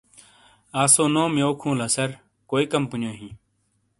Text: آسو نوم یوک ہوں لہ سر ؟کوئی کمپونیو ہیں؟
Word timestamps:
آسو 0.81 1.03
نوم 1.13 1.33
یوک 1.43 1.59
ہوں 1.63 1.73
لہ 1.79 1.87
سر 1.95 2.09
؟کوئی 2.49 2.65
کمپونیو 2.73 3.11
ہیں؟ 3.19 3.33